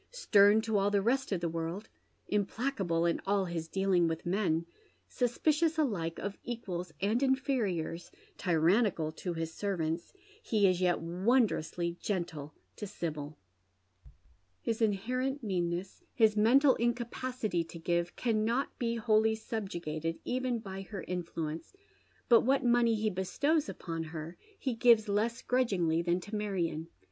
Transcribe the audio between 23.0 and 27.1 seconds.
bestows upon ber he gives less grudgingly than to Marion.